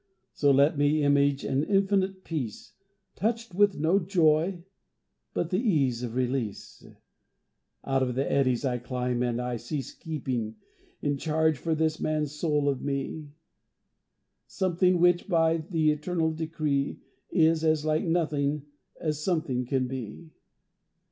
So 0.33 0.49
let 0.49 0.79
me 0.79 1.03
image 1.03 1.43
an 1.43 1.63
infinite 1.63 2.23
peace 2.23 2.73
Touched 3.15 3.53
with 3.53 3.77
no 3.77 3.99
joy 3.99 4.63
but 5.31 5.51
the 5.51 5.59
ease 5.59 6.01
of 6.01 6.15
release. 6.15 6.83
Out 7.83 8.01
of 8.01 8.15
the 8.15 8.25
eddies 8.25 8.65
I 8.65 8.79
climb 8.79 9.21
and 9.21 9.39
I 9.39 9.57
cease 9.57 9.93
Keeping, 9.93 10.55
in 11.03 11.17
change 11.19 11.59
for 11.59 11.75
this 11.75 11.99
man's 11.99 12.31
soul 12.31 12.67
of 12.67 12.81
me, 12.81 13.29
Something 14.47 14.99
which, 14.99 15.27
by 15.29 15.57
the 15.57 15.91
eternal 15.91 16.31
decree, 16.33 16.99
Is 17.29 17.63
as 17.63 17.85
like 17.85 18.03
Nothing 18.03 18.65
as 18.99 19.23
Something 19.23 19.67
can 19.67 19.85
be! 19.87 20.31